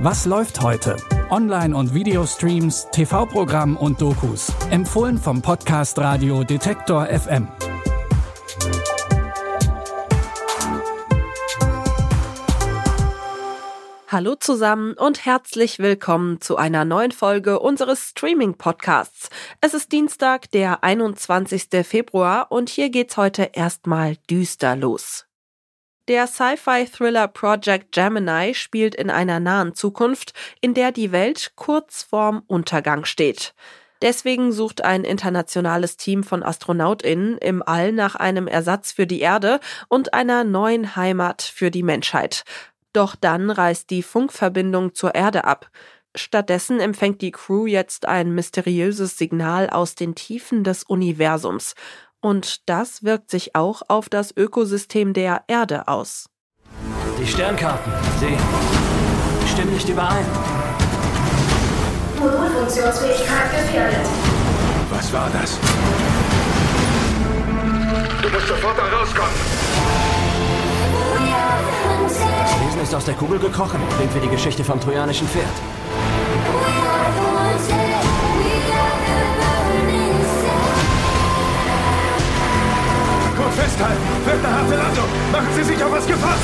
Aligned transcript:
Was 0.00 0.26
läuft 0.26 0.60
heute? 0.60 0.94
Online- 1.28 1.76
und 1.76 1.92
Videostreams, 1.92 2.86
TV-Programm 2.92 3.76
und 3.76 4.00
Dokus. 4.00 4.52
Empfohlen 4.70 5.18
vom 5.18 5.42
Podcast 5.42 5.98
Radio 5.98 6.44
Detektor 6.44 7.06
FM. 7.06 7.48
Hallo 14.06 14.36
zusammen 14.36 14.92
und 14.92 15.26
herzlich 15.26 15.80
willkommen 15.80 16.40
zu 16.40 16.56
einer 16.56 16.84
neuen 16.84 17.10
Folge 17.10 17.58
unseres 17.58 18.10
Streaming-Podcasts. 18.10 19.30
Es 19.60 19.74
ist 19.74 19.90
Dienstag, 19.90 20.48
der 20.52 20.84
21. 20.84 21.84
Februar 21.84 22.52
und 22.52 22.68
hier 22.68 22.90
geht's 22.90 23.16
heute 23.16 23.50
erstmal 23.52 24.14
düster 24.30 24.76
los. 24.76 25.27
Der 26.08 26.26
Sci-Fi-Thriller 26.26 27.28
Project 27.28 27.92
Gemini 27.92 28.54
spielt 28.54 28.94
in 28.94 29.10
einer 29.10 29.40
nahen 29.40 29.74
Zukunft, 29.74 30.32
in 30.62 30.72
der 30.72 30.90
die 30.90 31.12
Welt 31.12 31.52
kurz 31.54 32.02
vorm 32.02 32.42
Untergang 32.46 33.04
steht. 33.04 33.54
Deswegen 34.00 34.50
sucht 34.50 34.82
ein 34.82 35.04
internationales 35.04 35.98
Team 35.98 36.24
von 36.24 36.42
AstronautInnen 36.42 37.36
im 37.36 37.62
All 37.62 37.92
nach 37.92 38.14
einem 38.14 38.46
Ersatz 38.46 38.90
für 38.90 39.06
die 39.06 39.20
Erde 39.20 39.60
und 39.88 40.14
einer 40.14 40.44
neuen 40.44 40.96
Heimat 40.96 41.42
für 41.42 41.70
die 41.70 41.82
Menschheit. 41.82 42.44
Doch 42.94 43.14
dann 43.14 43.50
reißt 43.50 43.90
die 43.90 44.02
Funkverbindung 44.02 44.94
zur 44.94 45.14
Erde 45.14 45.44
ab. 45.44 45.70
Stattdessen 46.14 46.80
empfängt 46.80 47.20
die 47.20 47.32
Crew 47.32 47.66
jetzt 47.66 48.06
ein 48.06 48.34
mysteriöses 48.34 49.18
Signal 49.18 49.68
aus 49.68 49.94
den 49.94 50.14
Tiefen 50.14 50.64
des 50.64 50.84
Universums. 50.84 51.74
Und 52.20 52.68
das 52.68 53.04
wirkt 53.04 53.30
sich 53.30 53.54
auch 53.54 53.82
auf 53.88 54.08
das 54.08 54.36
Ökosystem 54.36 55.12
der 55.12 55.44
Erde 55.46 55.86
aus. 55.86 56.28
Die 57.20 57.26
Sternkarten, 57.26 57.92
sie 58.18 58.36
stimmen 59.48 59.72
nicht 59.72 59.88
überein. 59.88 60.24
Modulfunktionsfähigkeit 62.18 63.50
gefährdet. 63.52 64.06
Was 64.90 65.12
war 65.12 65.30
das? 65.30 65.58
Du 68.22 68.28
musst 68.30 68.48
sofort 68.48 68.76
da 68.78 68.84
rauskommen. 68.84 69.34
Das 72.08 72.60
Wesen 72.66 72.80
ist 72.82 72.94
aus 72.94 73.04
der 73.04 73.14
Kugel 73.14 73.38
gekrochen. 73.38 73.80
Klingt 73.96 74.14
wie 74.14 74.20
die 74.20 74.28
Geschichte 74.28 74.64
vom 74.64 74.80
trojanischen 74.80 75.28
Pferd. 75.28 75.44
Gut 76.50 76.78
festhalten. 83.78 84.26
Wird 84.26 84.44
eine 84.44 84.54
harte 84.54 84.76
Landung. 84.76 85.04
Machen 85.32 85.54
Sie 85.54 85.64
sich 85.64 85.82
auf 85.82 85.92
was 85.92 86.06
gefasst. 86.06 86.42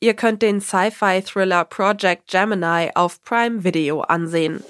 Ihr 0.00 0.14
könnt 0.14 0.42
den 0.42 0.60
Sci-Fi-Thriller 0.60 1.64
Project 1.64 2.30
Gemini 2.30 2.90
auf 2.94 3.22
Prime 3.22 3.64
Video 3.64 4.02
ansehen. 4.02 4.62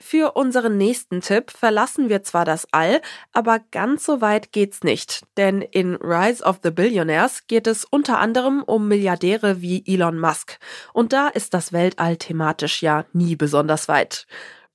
Für 0.00 0.32
unseren 0.32 0.76
nächsten 0.76 1.22
Tipp 1.22 1.50
verlassen 1.50 2.10
wir 2.10 2.22
zwar 2.22 2.44
das 2.44 2.66
All, 2.70 3.00
aber 3.32 3.60
ganz 3.70 4.04
so 4.04 4.20
weit 4.20 4.52
geht's 4.52 4.82
nicht. 4.82 5.24
Denn 5.38 5.62
in 5.62 5.94
Rise 5.94 6.44
of 6.44 6.60
the 6.62 6.70
Billionaires 6.70 7.46
geht 7.46 7.66
es 7.66 7.86
unter 7.86 8.18
anderem 8.18 8.62
um 8.62 8.88
Milliardäre 8.88 9.62
wie 9.62 9.82
Elon 9.86 10.18
Musk. 10.18 10.58
Und 10.92 11.14
da 11.14 11.28
ist 11.28 11.54
das 11.54 11.72
Weltall 11.72 12.18
thematisch 12.18 12.82
ja 12.82 13.06
nie 13.14 13.36
besonders 13.36 13.88
weit. 13.88 14.26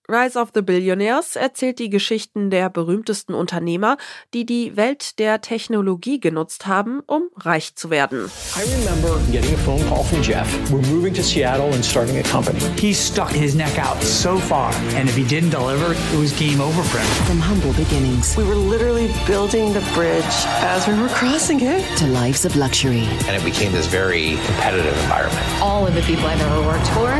Rise 0.09 0.37
of 0.37 0.51
the 0.53 0.61
Billionaires 0.61 1.35
erzählt 1.35 1.79
die 1.79 1.89
Geschichten 1.89 2.49
der 2.49 2.69
berühmtesten 2.69 3.33
Unternehmer, 3.35 3.97
die 4.33 4.45
die 4.45 4.77
Welt 4.77 5.19
der 5.19 5.41
Technologie 5.41 6.21
genutzt 6.21 6.65
haben, 6.65 7.01
um 7.07 7.23
reich 7.35 7.75
zu 7.75 7.89
werden. 7.89 8.31
I 8.55 8.61
remember 8.79 9.19
getting 9.33 9.53
a 9.53 9.57
phone 9.65 9.83
call 9.89 10.05
from 10.05 10.21
Jeff. 10.21 10.47
We're 10.71 10.81
moving 10.87 11.13
to 11.13 11.21
Seattle 11.21 11.73
and 11.73 11.83
starting 11.83 12.17
a 12.19 12.23
company. 12.23 12.57
He 12.79 12.93
stuck 12.93 13.31
his 13.31 13.53
neck 13.53 13.77
out 13.77 14.01
so 14.01 14.37
far, 14.37 14.71
and 14.95 15.09
if 15.09 15.17
he 15.17 15.25
didn't 15.25 15.49
deliver, 15.51 15.91
it 15.91 16.17
was 16.17 16.31
game 16.39 16.61
over 16.61 16.81
for 16.83 16.99
him. 16.99 17.25
From 17.27 17.39
humble 17.41 17.73
beginnings 17.73 18.37
We 18.37 18.45
were 18.45 18.55
literally 18.55 19.11
building 19.27 19.73
the 19.73 19.83
bridge 19.93 20.23
as 20.63 20.87
we 20.87 20.93
were 20.97 21.09
crossing 21.09 21.59
it. 21.59 21.83
to 21.97 22.07
lives 22.07 22.45
of 22.45 22.55
luxury. 22.55 23.03
and 23.27 23.35
it 23.35 23.43
became 23.43 23.73
this 23.73 23.87
very 23.87 24.37
competitive 24.45 24.95
environment. 25.03 25.45
all 25.61 25.85
of 25.85 25.93
the 25.95 26.01
people 26.03 26.25
I've 26.27 26.39
ever 26.39 26.61
worked 26.65 26.87
for 26.95 27.11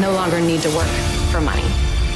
no 0.00 0.10
longer 0.12 0.40
need 0.40 0.62
to 0.62 0.70
work 0.74 0.88
for 1.30 1.42
money. 1.42 1.64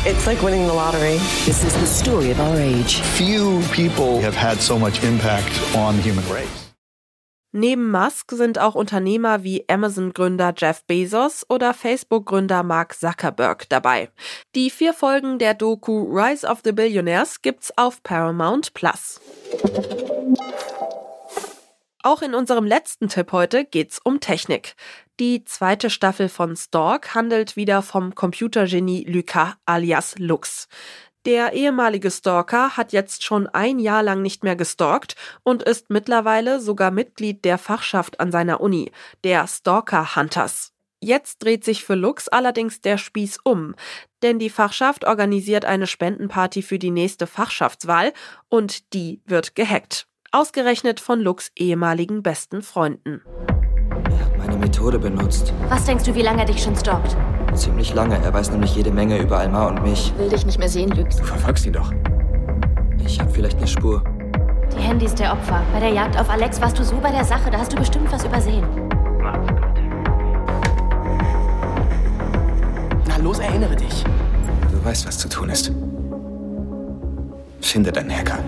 It's 0.06 0.26
like 0.26 0.42
winning 0.42 0.66
the 0.66 0.74
lottery. 0.74 1.16
This 1.46 1.64
is 1.64 1.72
the 1.80 1.86
story 1.86 2.30
of 2.30 2.38
our 2.38 2.60
age. 2.60 3.00
Few 3.16 3.62
people 3.72 4.20
have 4.20 4.34
had 4.34 4.60
so 4.60 4.78
much 4.78 5.02
impact 5.02 5.48
on 5.74 5.96
the 5.96 6.02
human 6.02 6.24
race. 6.28 6.70
Neben 7.52 7.90
Musk 7.90 8.32
sind 8.32 8.58
auch 8.58 8.74
Unternehmer 8.74 9.44
wie 9.44 9.64
Amazon-Gründer 9.66 10.52
Jeff 10.58 10.84
Bezos 10.84 11.46
oder 11.48 11.72
Facebook-Gründer 11.72 12.62
Mark 12.64 12.94
Zuckerberg 12.94 13.66
dabei. 13.70 14.10
Die 14.54 14.68
vier 14.68 14.92
Folgen 14.92 15.38
der 15.38 15.54
Doku 15.54 16.02
Rise 16.02 16.46
of 16.46 16.60
the 16.64 16.72
Billionaires 16.72 17.40
gibt's 17.40 17.72
auf 17.78 18.02
Paramount 18.02 18.74
Plus. 18.74 19.22
Auch 22.04 22.20
in 22.20 22.34
unserem 22.34 22.66
letzten 22.66 23.08
Tipp 23.08 23.32
heute 23.32 23.64
geht's 23.64 23.98
um 23.98 24.20
Technik. 24.20 24.74
Die 25.18 25.46
zweite 25.46 25.88
Staffel 25.88 26.28
von 26.28 26.54
Stork 26.54 27.14
handelt 27.14 27.56
wieder 27.56 27.80
vom 27.80 28.14
Computergenie 28.14 29.04
Lucas 29.04 29.54
alias 29.64 30.18
Lux. 30.18 30.68
Der 31.24 31.54
ehemalige 31.54 32.10
Stalker 32.10 32.76
hat 32.76 32.92
jetzt 32.92 33.24
schon 33.24 33.46
ein 33.46 33.78
Jahr 33.78 34.02
lang 34.02 34.20
nicht 34.20 34.44
mehr 34.44 34.54
gestalkt 34.54 35.16
und 35.44 35.62
ist 35.62 35.88
mittlerweile 35.88 36.60
sogar 36.60 36.90
Mitglied 36.90 37.42
der 37.42 37.56
Fachschaft 37.56 38.20
an 38.20 38.30
seiner 38.30 38.60
Uni, 38.60 38.92
der 39.24 39.46
Stalker 39.48 40.14
Hunters. 40.14 40.74
Jetzt 41.00 41.42
dreht 41.42 41.64
sich 41.64 41.84
für 41.84 41.94
Lux 41.94 42.28
allerdings 42.28 42.82
der 42.82 42.98
Spieß 42.98 43.38
um, 43.44 43.74
denn 44.20 44.38
die 44.38 44.50
Fachschaft 44.50 45.06
organisiert 45.06 45.64
eine 45.64 45.86
Spendenparty 45.86 46.60
für 46.60 46.78
die 46.78 46.90
nächste 46.90 47.26
Fachschaftswahl 47.26 48.12
und 48.50 48.92
die 48.92 49.22
wird 49.24 49.54
gehackt. 49.54 50.06
Ausgerechnet 50.34 50.98
von 50.98 51.20
Lux 51.20 51.52
ehemaligen 51.54 52.24
besten 52.24 52.60
Freunden. 52.60 53.22
Er 54.10 54.18
hat 54.18 54.36
meine 54.36 54.56
Methode 54.56 54.98
benutzt. 54.98 55.52
Was 55.68 55.84
denkst 55.84 56.02
du, 56.02 56.14
wie 56.16 56.22
lange 56.22 56.40
er 56.40 56.46
dich 56.46 56.60
schon 56.60 56.74
stalkt? 56.74 57.16
Ziemlich 57.54 57.94
lange. 57.94 58.16
Er 58.20 58.34
weiß 58.34 58.50
nämlich 58.50 58.74
jede 58.74 58.90
Menge 58.90 59.16
über 59.18 59.38
Almar 59.38 59.68
und 59.68 59.84
mich. 59.84 60.12
Will 60.18 60.28
dich 60.28 60.44
nicht 60.44 60.58
mehr 60.58 60.68
sehen, 60.68 60.90
Lügs. 60.90 61.18
Du 61.18 61.22
verfolgst 61.22 61.66
ihn 61.66 61.74
doch. 61.74 61.92
Ich 63.06 63.20
habe 63.20 63.30
vielleicht 63.30 63.58
eine 63.58 63.68
Spur. 63.68 64.02
Die 64.76 64.80
Handys 64.80 65.14
der 65.14 65.34
Opfer. 65.34 65.62
Bei 65.72 65.78
der 65.78 65.90
Jagd 65.90 66.18
auf 66.18 66.28
Alex 66.28 66.60
warst 66.60 66.80
du 66.80 66.82
so 66.82 66.96
bei 66.96 67.12
der 67.12 67.24
Sache, 67.24 67.48
da 67.52 67.58
hast 67.58 67.72
du 67.72 67.76
bestimmt 67.76 68.10
was 68.10 68.24
übersehen. 68.24 68.66
Na 73.06 73.16
los, 73.22 73.38
erinnere 73.38 73.76
dich. 73.76 74.02
Du 74.72 74.84
weißt, 74.84 75.06
was 75.06 75.16
zu 75.16 75.28
tun 75.28 75.48
ist. 75.50 75.70
Finde 77.60 77.92
deinen 77.92 78.10
Hacker. 78.10 78.40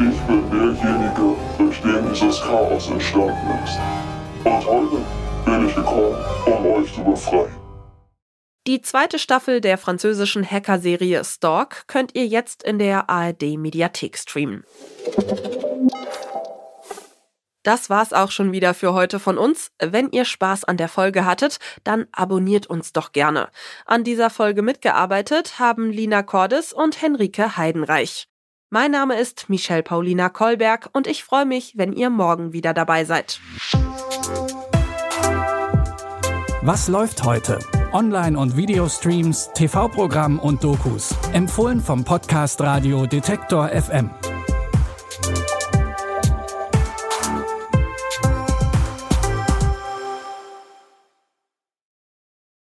Ich 0.00 0.20
bin 0.28 0.48
derjenige, 0.48 1.36
durch 1.58 1.80
den 1.80 2.08
dieses 2.08 2.40
Chaos 2.40 2.88
entstanden 2.88 3.58
ist. 3.64 3.78
Und 4.44 4.64
heute 4.64 5.04
bin 5.44 5.68
ich 5.68 5.74
gekommen, 5.74 6.16
um 6.46 6.66
euch 6.66 6.94
zu 6.94 7.02
befreien. 7.02 7.56
Die 8.68 8.80
zweite 8.80 9.18
Staffel 9.18 9.60
der 9.60 9.76
französischen 9.76 10.48
Hacker-Serie 10.48 11.24
Stalk 11.24 11.88
könnt 11.88 12.14
ihr 12.14 12.26
jetzt 12.26 12.62
in 12.62 12.78
der 12.78 13.10
ARD-Mediathek 13.10 14.16
streamen. 14.16 14.64
Das 17.64 17.90
war's 17.90 18.12
auch 18.12 18.30
schon 18.30 18.52
wieder 18.52 18.74
für 18.74 18.94
heute 18.94 19.18
von 19.18 19.36
uns. 19.36 19.72
Wenn 19.80 20.10
ihr 20.12 20.24
Spaß 20.24 20.62
an 20.62 20.76
der 20.76 20.88
Folge 20.88 21.24
hattet, 21.24 21.58
dann 21.82 22.06
abonniert 22.12 22.68
uns 22.68 22.92
doch 22.92 23.10
gerne. 23.10 23.48
An 23.84 24.04
dieser 24.04 24.30
Folge 24.30 24.62
mitgearbeitet 24.62 25.58
haben 25.58 25.90
Lina 25.90 26.22
Cordes 26.22 26.72
und 26.72 27.02
Henrike 27.02 27.56
Heidenreich. 27.56 28.27
Mein 28.70 28.90
Name 28.90 29.18
ist 29.18 29.48
Michelle 29.48 29.82
Paulina 29.82 30.28
Kolberg 30.28 30.90
und 30.92 31.06
ich 31.06 31.24
freue 31.24 31.46
mich, 31.46 31.78
wenn 31.78 31.94
ihr 31.94 32.10
morgen 32.10 32.52
wieder 32.52 32.74
dabei 32.74 33.06
seid. 33.06 33.40
Was 36.60 36.86
läuft 36.88 37.24
heute? 37.24 37.60
Online- 37.94 38.38
und 38.38 38.58
Videostreams, 38.58 39.50
TV-Programm 39.54 40.38
und 40.38 40.62
Dokus. 40.62 41.14
Empfohlen 41.32 41.80
vom 41.80 42.04
Podcast 42.04 42.60
Radio 42.60 43.06
Detektor 43.06 43.70
FM. 43.70 44.10